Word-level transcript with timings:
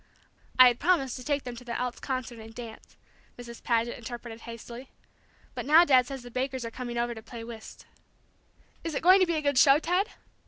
"I 0.57 0.67
had 0.69 0.79
promised 0.79 1.15
to 1.17 1.23
take 1.23 1.43
them 1.43 1.55
to 1.57 1.63
the 1.63 1.77
Elks 1.79 1.99
Concert 1.99 2.39
and 2.39 2.55
dance," 2.55 2.97
Mrs. 3.37 3.61
Paget 3.61 3.95
interpreted 3.99 4.41
hastily. 4.41 4.89
"But 5.53 5.67
now 5.67 5.85
Dad 5.85 6.07
says 6.07 6.23
the 6.23 6.31
Bakers 6.31 6.65
are 6.65 6.71
coming 6.71 6.97
over 6.97 7.13
to 7.13 7.21
play 7.21 7.43
whist." 7.43 7.85
"Is 8.83 8.95
it 8.95 9.03
going 9.03 9.19
to 9.19 9.27
be 9.27 9.35
a 9.35 9.43
good 9.43 9.59
show, 9.59 9.77
Ted?" 9.77 10.09